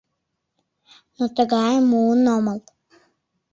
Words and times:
Но 1.17 1.23
тыгайым 1.35 1.85
муын 1.91 2.21
омыл. 2.35 2.59